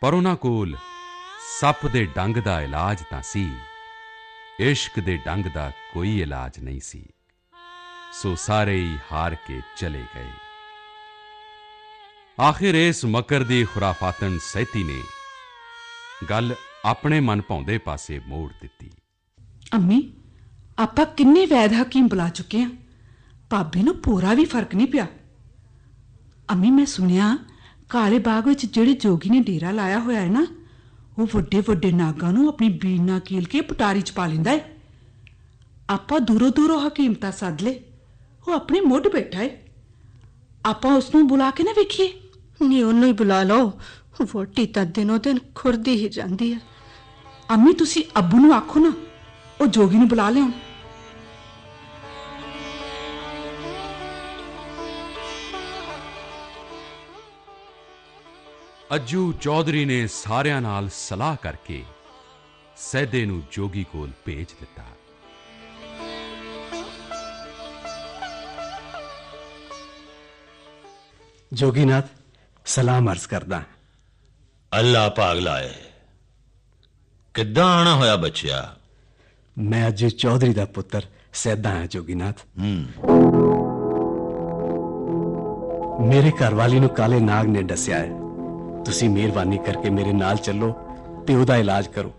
ਪਰ 0.00 0.14
ਉਹਨਾਂ 0.14 0.36
ਕੋਲ 0.36 0.76
ਸੱਪ 1.60 1.86
ਦੇ 1.86 2.04
ਡੰਗ 2.04 2.36
ਦਾ 2.36 2.62
ਇਲਾਜ 2.62 3.02
ਤਾਂ 3.10 3.22
ਸੀ, 3.22 3.50
ਇਸ਼ਕ 4.60 5.00
ਦੇ 5.00 5.16
ਡੰਗ 5.16 5.44
ਦਾ 5.44 5.72
ਕੋਈ 5.92 6.20
ਇਲਾਜ 6.20 6.58
ਨਹੀਂ 6.58 6.80
ਸੀ। 6.80 7.06
ਸੋ 8.12 8.34
ਸਾਰੇ 8.34 8.76
ਹੀ 8.76 8.98
ਹਾਰ 9.12 9.34
ਕੇ 9.34 9.60
ਚਲੇ 9.76 10.04
ਗਏ। 10.16 10.30
ਆਖਿਰ 12.42 12.74
ਇਸ 12.74 13.04
ਮਕਰ 13.04 13.42
ਦੀ 13.42 13.64
ਖੁਰਾਫਾਤਨ 13.64 14.38
ਸਹਿਤੀ 14.38 14.84
ਨੇ 14.84 15.02
ਗੱਲ 16.30 16.54
ਆਪਣੇ 16.84 17.20
ਮਨ 17.20 17.42
ਭਾਉਂਦੇ 17.42 17.78
ਪਾਸੇ 17.78 18.20
ਮੋੜ 18.26 18.52
ਦਿੱਤੀ। 18.60 18.90
ਅੰਮੀ, 19.74 20.12
ਆਪਾਂ 20.78 21.06
ਕਿੰਨੇ 21.06 21.46
ਵੈਦ 21.46 21.72
ਹਕੀਮ 21.72 22.08
ਬੁਲਾ 22.08 22.28
ਚੁੱਕੇ 22.28 22.62
ਆ। 22.62 22.70
ਭਾਬੀ 23.50 23.82
ਨੂੰ 23.82 24.02
ਪੂਰਾ 24.02 24.34
ਵੀ 24.34 24.44
ਫ਼ਰਕ 24.44 24.74
ਨਹੀਂ 24.74 24.86
ਪਿਆ। 24.86 25.06
ਅੰਮੀ 26.50 26.70
ਮੈਂ 26.70 26.86
ਸੁਣਿਆ 26.86 27.38
ਕਾਲੇ 27.88 28.18
ਬਾਗ 28.18 28.46
ਵਿੱਚ 28.46 28.66
ਜਿਹੜੇ 28.66 28.92
ਜੋਗੀ 28.92 29.30
ਨੇ 29.30 29.40
ਡੇਰਾ 29.40 29.70
ਲਾਇਆ 29.70 29.98
ਹੋਇਆ 29.98 30.20
ਹੈ 30.20 30.28
ਨਾ 30.28 30.46
ਉਹ 31.18 31.28
ਵੱਡੇ 31.34 31.60
ਵੱਡੇ 31.60 31.92
ਨਾਗਾਂ 31.92 32.32
ਨੂੰ 32.32 32.48
ਆਪਣੀ 32.48 32.68
ਬੀਨ 32.68 33.20
ਕੀਲ 33.20 33.44
ਕੇ 33.44 33.60
ਪਟਾਰੀ 33.60 34.00
ਚ 34.00 34.10
ਪਾ 34.10 34.26
ਲੈਂਦਾ 34.26 34.50
ਹੈ। 34.50 34.76
ਆਪਾਂ 35.90 36.20
ਦੂਰੋਂ 36.20 36.50
ਦੂਰੋਂ 36.50 36.88
ਹਕੀਮ 36.88 37.14
ਤਾਂ 37.14 37.32
ਸੱਦ 37.32 37.62
ਲੈ 37.62 37.74
ਉਹ 38.48 38.52
ਆਪਣੇ 38.52 38.80
ਮੁੱਢ 38.80 39.08
ਬੈਠਾ 39.08 39.38
ਹੈ। 39.38 39.62
ਆਪਾਂ 40.66 40.96
ਉਸ 40.96 41.14
ਨੂੰ 41.14 41.28
ਬੁਲਾ 41.28 41.50
ਕੇ 41.50 41.64
ਨਾ 41.64 41.72
ਵੇਖੀਏ। 41.72 42.20
ਨਹੀਂ 42.62 42.84
ਉਹਨੂੰ 42.84 43.04
ਹੀ 43.04 43.12
ਬੁਲਾ 43.12 43.42
ਲਓ। 43.42 43.72
ਵੋਟੀ 44.22 44.66
ਤਾਂ 44.66 44.86
ਦਿਨੋ 44.86 45.18
ਦਿਨ 45.18 45.38
ਖੁਰਦੀ 45.54 45.90
ਹੀ 45.90 46.08
ਜਾਂਦੀ 46.08 46.54
ਹੈ। 46.54 46.58
ਅੰਮੀ 47.50 47.72
ਤੁਸੀਂ 47.72 48.04
ਅੱਬੂ 48.18 48.40
ਨੂੰ 48.40 48.54
ਆਖੋ 48.54 48.80
ਨਾ 48.80 48.92
ਉਹ 49.60 49.66
ਜੋਗੀ 49.66 49.96
ਨੂੰ 49.96 50.08
ਬੁਲਾ 50.08 50.30
ਲਿਆਉਣ। 50.30 50.50
ਅੱਜੂ 58.94 59.32
ਚੌਧਰੀ 59.32 59.84
ਨੇ 59.84 60.06
ਸਾਰਿਆਂ 60.06 60.60
ਨਾਲ 60.60 60.88
ਸਲਾਹ 60.94 61.36
ਕਰਕੇ 61.42 61.82
ਸੈਦੇ 62.76 63.24
ਨੂੰ 63.26 63.42
ਜੋਗੀ 63.52 63.84
ਕੋਲ 63.84 64.10
ਭੇਜ 64.24 64.46
ਦਿੱਤਾ। 64.60 64.84
ਜੋਗੀਨਾਥ 71.52 72.06
ਸਲਾਮ 72.66 73.10
ਅਰਜ਼ 73.12 73.26
ਕਰਦਾ 73.26 73.62
ਅੱਲਾ 74.72 75.08
ਭਾਗ 75.08 75.38
ਲਾਏ। 75.38 75.70
ਕਿੱਦਾਂ 77.34 77.66
ਆਣਾ 77.78 77.94
ਹੋਇਆ 77.94 78.16
ਬੱਚਿਆ? 78.16 78.76
ਮੈਂ 79.56 79.86
ਅੱਜ 79.88 80.06
ਚੌਧਰੀ 80.06 80.52
ਦਾ 80.54 80.64
ਪੁੱਤਰ 80.64 81.06
ਸੈਦਾ 81.32 81.70
ਹਾਂ 81.70 81.86
ਜੋਗੀਨਾਥ। 81.86 82.46
ਮੇਰੇ 86.08 86.30
ਘਰਵਾਲੀ 86.42 86.80
ਨੂੰ 86.80 86.88
ਕਾਲੇ 86.88 87.20
ਨਾਗ 87.20 87.46
ਨੇ 87.46 87.62
ਦੱਸਿਆ 87.62 87.98
ਹੈ। 87.98 88.19
ਤੁਸੀਂ 88.84 89.08
ਮਿਹਰਬਾਨੀ 89.10 89.58
ਕਰਕੇ 89.58 89.90
ਮੇਰੇ 89.90 90.12
ਨਾਲ 90.12 90.36
ਚੱਲੋ 90.36 90.72
ਤੇ 91.26 91.34
ਉਹਦਾ 91.34 91.56
ਇਲਾਜ 91.56 91.86
ਕਰੋ 91.86 92.12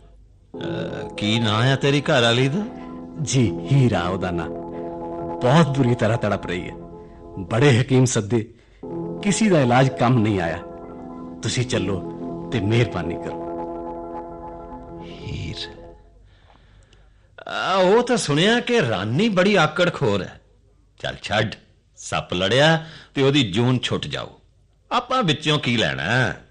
ਅਹ, 0.55 1.09
ਕੀ 1.17 1.39
ਨਾਂ 1.39 1.61
ਹੈ 1.63 1.75
ਤੇਰੀ 1.75 2.01
ਘਰ 2.01 2.21
ਵਾਲੀ 2.21 2.47
ਦਾ 2.47 2.63
ਜੀ 3.21 3.49
ਹੀਰਾ 3.71 4.03
ਉਹਦਾ 4.03 4.31
ਨਾਂ 4.31 4.47
ਬਹੁਤ 5.41 5.77
ਬੁਰੀ 5.77 5.95
ਤਰ੍ਹਾਂ 5.95 6.17
ਤੜਪ 6.17 6.45
ਰਹੀ 6.47 6.69
ਹੈ 6.69 6.75
ਬੜੇ 7.49 7.71
ਹਕੀਮ 7.79 8.05
ਸੱਦੇ 8.05 8.45
ਕਿਸੇ 9.23 9.49
ਦਾ 9.49 9.61
ਇਲਾਜ 9.61 9.89
ਕੰਮ 9.89 10.17
ਨਹੀਂ 10.19 10.39
ਆਇਆ 10.41 10.57
ਤੁਸੀਂ 11.43 11.65
ਚੱਲੋ 11.65 11.99
ਤੇ 12.51 12.59
ਮਿਹਰਬਾਨੀ 12.59 13.15
ਕਰੋ 13.15 13.39
ਹੀਰ 15.03 15.67
ਆ 17.47 17.75
ਉਹ 17.75 18.01
ਤਾਂ 18.03 18.17
ਸੁਣਿਆ 18.17 18.59
ਕਿ 18.59 18.81
ਰਾਨੀ 18.81 19.29
ਬੜੀ 19.29 19.55
ਆਕੜ 19.55 19.89
ਖੋਰ 19.93 20.21
ਹੈ 20.23 20.39
ਚੱਲ 20.99 21.15
ਛੱਡ 21.21 21.55
ਸੱਪ 21.99 22.33
ਲੜਿਆ 22.33 22.85
ਤੇ 23.13 23.21
ਉਹਦੀ 23.23 23.43
ਜੂਨ 23.51 23.79
ਛੁੱਟ 23.79 24.07
ਜਾਓ 24.07 24.39
ਆਪਾਂ 24.91 25.21
ਵਿੱਚੋਂ 25.23 25.57
ਕੀ 25.59 25.75
ਲੈਣਾ 25.77 26.03
ਹੈ? 26.03 26.41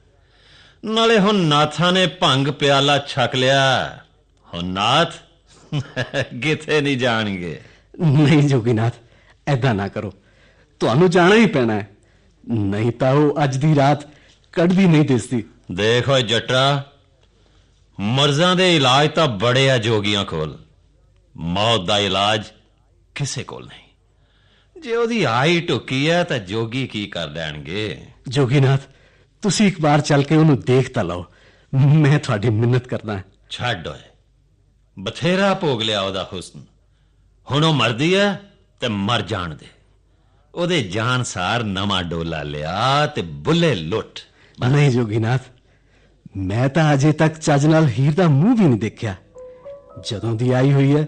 ਨਾਲੇ 0.84 1.18
ਹੁਣ 1.18 1.34
ਨਾਥਾਂ 1.34 1.92
ਨੇ 1.92 2.06
ਭੰਗ 2.06 2.48
ਪਿਆਲਾ 2.48 2.98
ਛਕ 2.98 3.30
ਲਿਆ। 3.34 3.98
ਹੁਣ 4.54 4.64
ਨਾਥ 4.64 5.12
ਕਿਥੇ 6.42 6.80
ਨਹੀਂ 6.80 6.98
ਜਾਣਗੇ? 6.98 7.60
ਨਹੀਂ 8.00 8.48
ਜੋਗੀਨਾਥ 8.48 8.94
ਐਦਾਂ 9.48 9.74
ਨਾ 9.74 9.88
ਕਰੋ। 9.88 10.12
ਤੁਹਾਨੂੰ 10.80 11.10
ਜਾਣਾ 11.10 11.34
ਹੀ 11.34 11.46
ਪੈਣਾ 11.46 11.74
ਹੈ। 11.74 11.88
ਨਹੀਂ 12.48 12.92
ਤਾਂ 12.92 13.12
ਉਹ 13.12 13.44
ਅੱਜ 13.44 13.56
ਦੀ 13.56 13.74
ਰਾਤ 13.74 14.08
ਕੱਢਦੀ 14.52 14.86
ਨਹੀਂ 14.86 15.04
ਦਿਸਦੀ। 15.04 15.44
ਦੇਖ 15.72 16.10
ਜੱਟਾ 16.10 16.84
ਮਰਜ਼ਾਂ 18.00 18.56
ਦੇ 18.56 18.76
ਇਲਾਜ 18.76 19.10
ਤਾਂ 19.10 19.28
ਬੜੇ 19.28 19.70
ਆ 19.70 19.78
ਜੋਗੀਆਂ 19.78 20.24
ਕੋਲ। 20.24 20.58
ਮੌਤ 21.36 21.80
ਦਾ 21.80 21.98
ਇਲਾਜ 21.98 22.42
ਕਿਸੇ 23.14 23.44
ਕੋਲ 23.44 23.66
ਨਹੀਂ। 23.66 23.90
ਜੇ 24.80 24.96
ਉਹਦੀ 24.96 25.24
ਆਈ 25.24 25.60
ਢੁੱਕੀ 25.60 26.10
ਹੈ 26.10 26.24
ਤਾਂ 26.24 26.38
ਜੋਗੀ 26.38 26.86
ਕੀ 26.86 27.06
ਕਰ 27.06 27.28
ਦੇਣਗੇ 27.28 28.06
ਜੋਗੀਨਾਥ 28.28 28.80
ਤੁਸੀਂ 29.42 29.66
ਇੱਕ 29.66 29.80
ਵਾਰ 29.80 30.00
ਚੱਲ 30.00 30.22
ਕੇ 30.22 30.36
ਉਹਨੂੰ 30.36 30.60
ਦੇਖ 30.60 30.92
ਤਾਂ 30.94 31.04
ਲਓ। 31.04 31.24
ਮੈਂ 31.74 32.18
ਤੁਹਾਡੀ 32.18 32.50
ਮਿੰਨਤ 32.50 32.86
ਕਰਦਾ 32.86 33.12
ਹਾਂ। 33.12 33.22
ਛੱਡ 33.50 33.88
ਓਏ। 33.88 33.98
ਬਥੇਰਾ 34.98 35.54
ਭੋਗ 35.54 35.82
ਲਿਆ 35.82 36.00
ਉਹਦਾ 36.00 36.28
ਹੁਸਨ। 36.32 36.60
ਹੁਣ 37.50 37.64
ਉਹ 37.64 37.74
ਮਰਦੀ 37.74 38.14
ਹੈ 38.16 38.40
ਤੇ 38.80 38.88
ਮਰ 38.88 39.22
ਜਾਣ 39.22 39.54
ਦੇ। 39.54 39.66
ਉਹਦੇ 40.54 40.82
ਜਾਨ 40.82 41.22
ਸਾਰ 41.22 41.64
ਨਵਾਂ 41.64 42.02
ਡੋਲਾ 42.02 42.42
ਲਿਆ 42.42 43.06
ਤੇ 43.06 43.22
ਬੁੱਲੇ 43.22 43.74
ਲੁੱਟ। 43.74 44.20
ਨਹੀਂ 44.68 44.90
ਜੋਗੀਨਾਥ 44.90 45.40
ਮੈਂ 46.36 46.68
ਤਾਂ 46.68 46.94
ਅਜੇ 46.94 47.12
ਤੱਕ 47.12 47.38
ਚੱਜ 47.38 47.66
ਨਾਲ 47.66 47.88
ਹੀਰ 47.88 48.14
ਦਾ 48.14 48.28
ਮੂੰਹ 48.28 48.56
ਵੀ 48.56 48.64
ਨਹੀਂ 48.64 48.78
ਦੇਖਿਆ। 48.78 49.14
ਜਦੋਂ 50.10 50.34
ਦੀ 50.34 50.50
ਆਈ 50.50 50.72
ਹੋਈ 50.72 50.96
ਹੈ 50.96 51.06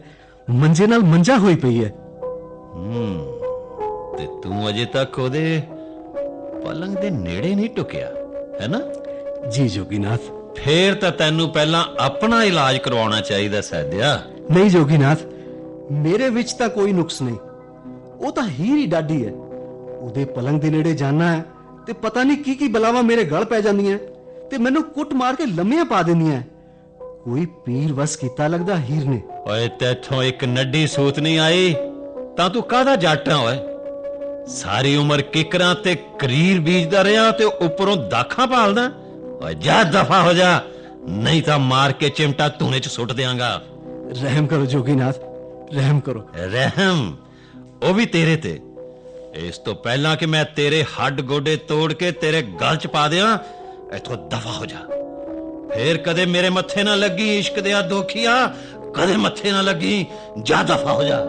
ਮੰਜੇ 0.50 0.86
ਨਾਲ 0.86 0.98
ਮੰਜਾ 0.98 1.36
ਹੋਈ 1.38 1.56
ਪਈ 1.56 1.84
ਹੈ 1.84 1.88
ਤੇ 4.18 4.26
ਤੂੰ 4.42 4.68
ਅਜੇ 4.68 4.84
ਤੱਕ 4.84 5.18
ਉਹਦੇ 5.18 5.62
ਪਲੰਗ 6.64 6.96
ਦੇ 6.96 7.10
ਨੇੜੇ 7.10 7.54
ਨਹੀਂ 7.54 7.70
ਟੁਕਿਆ। 7.70 8.10
ਹੈ 8.60 8.68
ਨਾ? 8.68 8.80
ਜੀ 9.50 9.68
ਜੋਗੀਨਾਥ। 9.68 10.20
ਫੇਰ 10.58 10.94
ਤਾਂ 10.94 11.10
ਤੈਨੂੰ 11.12 11.48
ਪਹਿਲਾਂ 11.48 11.84
ਆਪਣਾ 11.98 12.44
ਇਲਾਜ 12.44 12.78
ਕਰਵਾਉਣਾ 12.78 13.20
ਚਾਹੀਦਾ 13.20 13.60
ਸੈਦਿਆ 13.60 14.22
ਨਹੀਂ 14.50 14.70
ਜੋਗੀਨਾਥ 14.70 15.18
ਮੇਰੇ 15.92 16.28
ਵਿੱਚ 16.28 16.52
ਤਾਂ 16.52 16.68
ਕੋਈ 16.68 16.92
ਨੁਕਸ 16.92 17.22
ਨਹੀਂ। 17.22 17.36
ਉਹ 18.20 18.32
ਤਾਂ 18.32 18.48
ਹੀਰ 18.48 18.88
ਡਾਡੀ 18.88 19.26
ਹੈ। 19.26 19.32
ਉਹਦੇ 20.00 20.24
ਪਲੰਗ 20.24 20.60
ਦੇ 20.60 20.70
ਨੇੜੇ 20.70 20.94
ਜਾਣਾ 20.94 21.36
ਹੈ 21.36 21.44
ਤੇ 21.86 21.92
ਪਤਾ 21.92 22.22
ਨਹੀਂ 22.22 22.36
ਕੀ 22.36 22.54
ਕੀ 22.54 22.68
ਬਲਾਵਾਂ 22.68 23.02
ਮੇਰੇ 23.02 23.24
ਗਲ 23.24 23.44
ਪੈ 23.44 23.60
ਜਾਂਦੀਆਂ 23.60 23.98
ਤੇ 24.50 24.58
ਮੈਨੂੰ 24.58 24.82
ਕੁੱਟ 24.82 25.14
ਮਾਰ 25.14 25.36
ਕੇ 25.36 25.46
ਲੰਮੀਆਂ 25.46 25.84
ਪਾ 25.84 26.02
ਦਿੰਦੀਆਂ 26.02 26.42
ਕੋਈ 27.24 27.46
ਪੀਰ 27.64 27.92
ਵਸ 27.92 28.16
ਕੀਤਾ 28.16 28.46
ਲੱਗਦਾ 28.46 28.76
ਹੀਰ 28.78 29.04
ਨੇ। 29.04 29.20
ਓਏ 29.50 29.68
ਤੇਥੋਂ 29.68 30.22
ਇੱਕ 30.22 30.44
ਨੱਡੀ 30.44 30.86
ਸੂਤ 30.86 31.18
ਨਹੀਂ 31.18 31.38
ਆਈ 31.38 31.74
ਤਾਂ 32.36 32.50
ਤੂੰ 32.50 32.62
ਕਾਹਦਾ 32.62 32.96
ਜਾਟਾਂ 32.96 33.38
ਓਏ? 33.38 33.56
ਸਾਰੀ 34.46 34.96
ਉਮਰ 34.96 35.22
ਕਿਕਰਾਂ 35.22 35.74
ਤੇ 35.74 35.94
ਕਰੀਰ 36.18 36.60
ਬੀਜਦਾ 36.60 37.04
ਰਿਹਾ 37.04 37.30
ਤੇ 37.30 37.44
ਉੱਪਰੋਂ 37.44 37.96
ਦਾਖਾਂ 37.96 38.46
ਪਾਲਦਾ 38.46 38.90
ਓਏ 39.42 39.54
ਜਾ 39.54 39.82
ਦਫਾ 39.82 40.22
ਹੋ 40.22 40.32
ਜਾ। 40.32 40.60
ਨਹੀਂ 41.08 41.42
ਤਾਂ 41.42 41.58
ਮਾਰ 41.58 41.92
ਕੇ 41.92 42.08
ਚਿਮਟਾ 42.08 42.48
ਧੂਨੇ 42.48 42.78
ਚ 42.78 42.88
ਸੁੱਟ 42.88 43.12
ਦਿਆਂਗਾ। 43.12 43.62
ਰਹਿਮ 44.22 44.46
ਕਰੋ 44.46 44.66
ਜੋਗੀਨਾਥ 44.66 45.16
ਰਹਿਮ 45.74 46.00
ਕਰੋ। 46.00 46.28
ਰਹਿਮ 46.36 47.16
ਉਹ 47.82 47.94
ਵੀ 47.94 48.06
ਤੇਰੇ 48.06 48.36
ਤੇ। 48.36 48.60
ਇਸ 49.34 49.58
ਤੋਂ 49.58 49.74
ਪਹਿਲਾਂ 49.74 50.16
ਕਿ 50.16 50.26
ਮੈਂ 50.26 50.44
ਤੇਰੇ 50.44 50.84
ਹੱਡ 50.84 51.20
ਗੋਡੇ 51.20 51.56
ਤੋੜ 51.56 51.92
ਕੇ 51.92 52.12
ਤੇਰੇ 52.12 52.42
ਗਲ 52.42 52.76
ਚ 52.76 52.86
ਪਾ 52.86 53.08
ਦਿਆਂ 53.08 53.38
ਇਥੋਂ 53.96 54.16
ਦਫਾ 54.16 54.50
ਹੋ 54.50 54.66
ਜਾ। 54.66 54.78
ਫੇਰ 55.74 55.96
ਕਦੇ 55.96 56.26
ਮੇਰੇ 56.26 56.50
ਮੱਥੇ 56.50 56.82
ਨਾ 56.82 56.94
ਲੱਗੀ 56.94 57.38
ਇਸ਼ਕ 57.38 57.60
ਦੇ 57.60 57.72
ਆ 57.72 57.80
ਦੋਖੀਆ 57.80 58.54
ਕਦੇ 58.94 59.16
ਮੱਥੇ 59.16 59.52
ਨਾ 59.52 59.62
ਲੱਗੀ 59.62 60.06
ਜਾ 60.42 60.62
ਦਫਾ 60.62 60.92
ਹੋ 60.92 61.02
ਜਾ। 61.02 61.26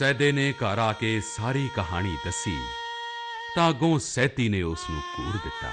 ਸੈਦੇ 0.00 0.32
ਨੇ 0.32 0.52
ਘਰ 0.52 0.78
ਆ 0.78 0.92
ਕੇ 0.92 1.20
ਸਾਰੀ 1.20 1.70
ਕਹਾਣੀ 1.76 2.16
ਦੱਸੀ, 2.24 2.58
ਤਾਂ 3.56 3.70
ਅੱਗੋਂ 3.70 3.98
ਸੈਤੀ 3.98 4.48
ਨੇ 4.48 4.62
ਉਸ 4.62 4.90
ਨੂੰ 4.90 5.02
ਘੂਰ 5.18 5.32
ਦਿੱਤਾ। 5.32 5.68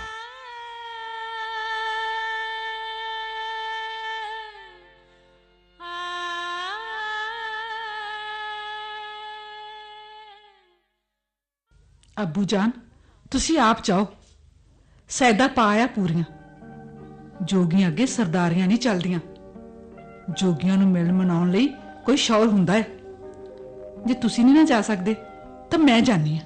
ਅੱਬੂ 12.21 12.43
ਜਾਨ, 12.43 12.71
ਤੁਸੀਂ 13.31 13.59
ਆਪ 13.59 13.83
ਜਾਓ। 13.83 14.07
ਸੈਦਾ 15.09 15.47
ਪਾਇਆ 15.47 15.87
ਪੂਰੀਆਂ। 15.87 16.23
ਜੋਗੀਆਂ 17.41 17.89
ਅੱਗੇ 17.89 18.05
ਸਰਦਾਰੀਆਂ 18.05 18.67
ਨਹੀਂ 18.67 18.77
ਚੱਲਦੀਆਂ। 18.77 19.19
ਜੋਗੀਆਂ 20.29 20.77
ਨੂੰ 20.77 20.91
ਮਿਲ 20.91 21.13
ਮਨਾਉਣ 21.13 21.51
ਲਈ 21.51 21.67
ਕੋਈ 22.05 22.17
ਸ਼ੌਰ 22.17 22.47
ਹੁੰਦਾ 22.47 22.73
ਹੈ। 22.73 22.96
ਜੇ 24.07 24.13
ਤੁਸੀਂ 24.13 24.45
ਨਹੀਂ 24.45 24.55
ਨਾ 24.55 24.63
ਜਾ 24.63 24.81
ਸਕਦੇ, 24.81 25.15
ਤਾਂ 25.71 25.79
ਮੈਂ 25.79 26.01
ਜਾਣੀ 26.01 26.37
ਆ 26.37 26.41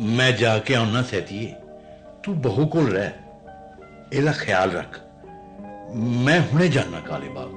ਮੈਂ 0.00 0.30
ਜਾ 0.32 0.58
ਕੇ 0.58 0.74
ਆਉਣਾ 0.74 1.02
ਸੈਤੀਏ 1.02 1.54
ਤੂੰ 2.22 2.40
ਬਹੂ 2.40 2.66
ਕੋਲ 2.66 2.90
ਰਹਿ, 2.92 3.10
ਇਹਦਾ 4.12 4.32
ਖਿਆਲ 4.32 4.70
ਰੱਖ। 4.70 4.98
ਮੈਂ 5.96 6.40
ਹੁਣੇ 6.40 6.68
ਜਾਣਾ 6.68 7.00
ਕਾਲੇ 7.00 7.28
ਬਾਗ 7.28 7.48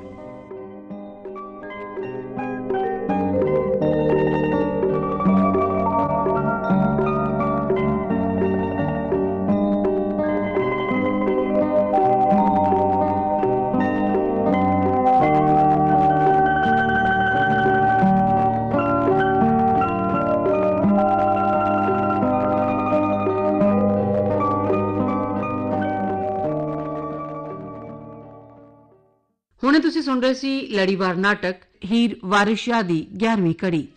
ਹੁਣੇ 29.82 29.90
ਤੁਸੀਂ 29.90 30.02
ਸੁਣ 30.04 30.22
ਰਹੇ 30.22 30.34
ਸੀ 30.34 30.50
ਲੜੀਵਾਰ 30.72 31.16
ਨਾਟਕ 31.16 31.62
ਹੀਰ 31.86 32.16
ਵਾਰਿਸ 32.26 32.60
ਸ਼ਾਹ 32.60 32.84
ਦੀ 32.84 33.06
11ਵੀਂ 33.24 33.54
ਕੜੀ 33.56 33.88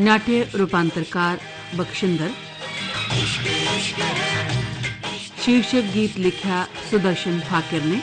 ਨਾਟਯ 0.00 0.44
ਰੂਪਾਂਤਰਕਾਰ 0.58 1.38
ਬਖਸ਼ਿੰਦਰ 1.76 2.30
शीर्षक 5.44 5.84
गीत 5.94 6.18
लिखा 6.18 6.58
सुदर्शन 6.90 7.38
ठाकिर 7.48 7.82
ने। 7.84 7.96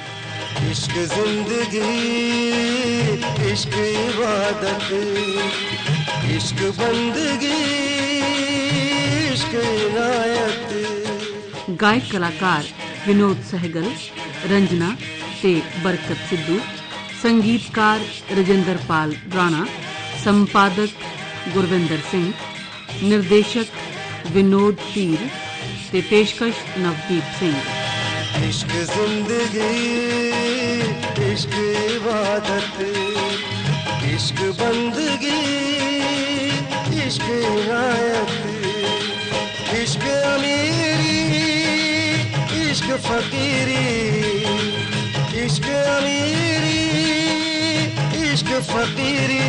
इश्क 0.72 0.94
ज़िंदगी 1.12 1.92
इश्क 3.52 3.76
इबादत 3.76 4.88
इश्क 6.36 6.60
बंदगी 6.80 7.62
इश्क 9.34 9.56
इनायत। 9.62 10.68
गायक 11.82 12.12
कलाकार 12.12 12.64
विनोद 13.08 13.42
सहगल 13.52 13.88
रंजना 14.52 14.90
ते 15.42 15.56
बरकत 15.84 16.30
सिद्धू 16.30 16.60
संगीतकार 17.24 18.00
रजेंद्र 18.38 18.78
पाल 18.90 19.10
राणा 19.36 19.66
संपादक 20.24 20.92
गुरविंदर 21.54 22.02
सिंह 22.12 22.34
निर्देशक 23.10 23.68
विनोद 24.34 24.76
तीर 24.94 25.20
ਤੇ 25.92 26.02
ਪੇਸ਼ਕਸ਼ 26.02 26.58
ਨਵਦੀਪ 26.80 27.24
ਸਿੰਘ। 27.40 27.56
ਇਸ਼ਕ 28.48 28.68
ਜ਼ਿੰਦਗੀ, 28.68 30.32
ਇਸ਼ਕ 31.32 31.54
ਇਬਾਦਤ, 31.92 32.82
ਇਸ਼ਕ 34.06 34.42
ਬੰਦਗੀ, 34.60 35.40
ਇਸ਼ਕ 37.06 37.24
ਰਾਇਤ 37.70 38.30
ਇਸ਼ਕ 39.74 40.02
ਅਮੀਰੀ, 40.02 41.20
ਇਸ਼ਕ 42.70 42.88
ਫਕੀਰੀ, 42.98 43.86
ਇਸ਼ਕ 45.36 45.66
ਅਮੀਰੀ, 46.00 46.82
ਇਸ਼ਕ 48.24 48.52
ਫਕੀਰੀ, 48.62 49.42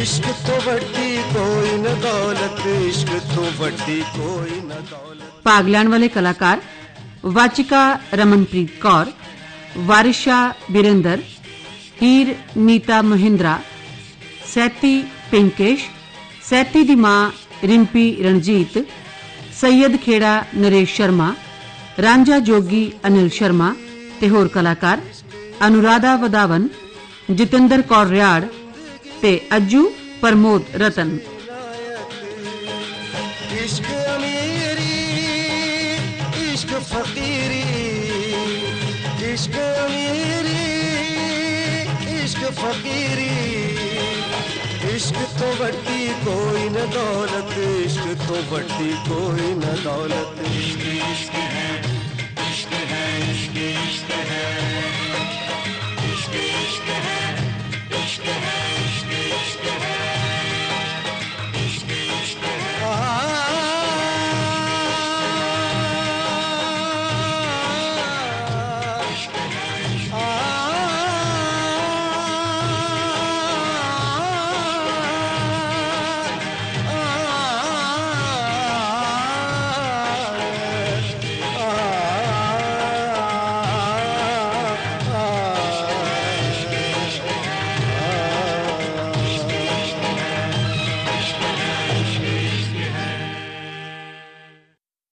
ਇਸ਼ਕ 0.00 0.24
ਤੋਂ 0.46 0.60
ਵੱਡੀ 0.60 1.22
ਕੋਈ 1.34 1.65
ਨਾ 1.86 1.92
ਦੌਲਤ, 1.94 2.66
ਇਸ਼ਕ 2.66 3.08
ਤੋਂ 3.34 3.44
ਵੱਡੀ 3.58 4.02
ਕੋਈ 4.16 4.60
ਨਾ 4.60 4.78
ਦੌਲਤ। 4.90 5.42
ਭਾਗ 5.44 5.68
ਲੈਣ 5.68 5.88
ਵਾਲੇ 5.88 6.08
ਕਲਾਕਾਰ 6.08 6.60
ਵਾਚਿਕਾ 7.24 7.82
ਰਮਨਪ੍ਰੀਤ 8.14 8.70
ਕੌਰ, 8.80 9.10
ਵਾਰਿਸ਼ਾ 9.86 10.38
ਬਿਰਿੰਦਰ, 10.70 11.20
ਹੀਰ 12.02 12.34
ਨੀਤਾ 12.58 13.00
ਮਹਿੰਦਰਾ, 13.02 13.58
ਸੈਤੀ 14.54 15.02
ਪਿੰਕੇਸ਼, 15.30 15.84
ਸੈਤੀ 16.42 16.82
ਦੀ 16.82 16.94
ਮਾਂ 16.94 17.30
ਰਿੰਪੀ 17.64 18.04
ਰਣਜੀਤ 18.22 18.78
ਸੈਦ 19.60 19.96
ਖੇੜਾ 19.96 20.34
ਨਰੇਸ਼ 20.56 20.94
ਸ਼ਰਮਾ, 20.94 21.32
ਰਾਂਝਾ 22.02 22.38
ਜੋਗੀ 22.40 22.90
ਅਨਿਲ 23.06 23.28
ਸ਼ਰਮਾ 23.28 23.74
ਤੇ 24.20 24.28
ਹੋਰ 24.28 24.48
ਕਲਾਕਾਰ 24.48 25.00
ਅਨੁਰਾਧਾ 25.66 26.16
ਵਦਾਵਨ, 26.16 26.68
ਜਤਿੰਦਰ 27.30 27.82
ਕੌਰ 27.82 28.06
ਰਿਆੜ 28.06 28.42
ਤੇ 29.22 29.40
ਅੱਜੂ 29.56 29.88
ਪ੍ਰਮੋਦ 30.20 30.76
ਰਤਨ। 30.76 31.18
इश्क 33.66 33.86
अमीरी 34.08 34.96
इश्क 36.42 36.72
फकीरी 36.88 37.62
इश्क 39.30 39.56
अमीरी 39.60 40.66
इश्क 42.18 42.44
फकीरी 42.58 43.32
इश्क 44.92 45.18
तो 45.38 45.48
वड्डी 45.62 46.06
कोई 46.20 46.68
न 46.76 46.86
दौलत 46.94 47.50
इश्क 47.64 48.06
तो 48.22 48.38
वड्डी 48.52 48.92
कोई 49.08 49.50
न 49.56 49.74
दौलत 49.82 50.46
इश्क 50.52 50.86
इश्क 50.92 51.34
है 51.56 51.66
इश्क 52.46 52.78
है 52.92 53.04
इश्क 53.32 53.58
इश्क 53.64 54.14
है 54.30 54.46
इश्क 56.12 56.38
इश्क 56.44 56.94
है 57.08 57.20
इश्क 58.04 58.32
है 58.46 58.65